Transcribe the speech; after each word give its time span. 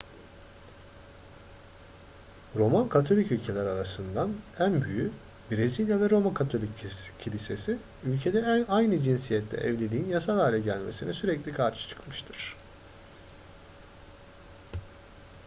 roman 2.55 2.89
katolik 2.89 3.31
ülkeler 3.31 3.65
arasından 3.65 4.33
en 4.59 4.81
büyüğü 4.81 5.11
brezilya 5.51 6.01
ve 6.01 6.09
roma 6.09 6.33
katolik 6.33 6.69
kilisesi 7.19 7.77
ülkede 8.03 8.65
aynı 8.67 9.03
cinsiyetle 9.03 9.57
evliliğin 9.57 10.07
yasal 10.09 10.39
hale 10.39 10.59
gelmesine 10.59 11.13
sürekli 11.13 11.53
karşı 11.53 11.89
çıkmıştır 11.89 12.55